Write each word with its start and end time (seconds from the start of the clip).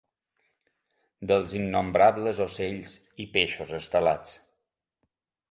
Dels 1.31 1.53
innombrables 1.59 2.41
ocells 2.47 2.95
i 3.27 3.29
peixos 3.37 3.75
estelats. 3.83 4.35